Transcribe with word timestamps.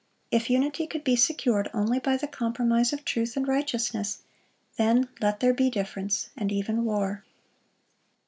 If 0.31 0.49
unity 0.49 0.87
could 0.87 1.03
be 1.03 1.15
secured 1.15 1.69
only 1.75 1.99
by 1.99 2.17
the 2.17 2.25
compromise 2.25 2.91
of 2.91 3.05
truth 3.05 3.37
and 3.37 3.47
righteousness, 3.47 4.23
then 4.75 5.09
let 5.19 5.41
there 5.41 5.53
be 5.53 5.69
difference, 5.69 6.31
and 6.35 6.51
even 6.51 6.85
war. 6.85 7.23